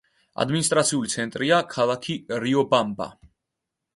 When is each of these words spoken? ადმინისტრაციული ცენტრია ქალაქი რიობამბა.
ადმინისტრაციული 0.43 1.09
ცენტრია 1.15 1.59
ქალაქი 1.75 2.17
რიობამბა. 2.45 3.11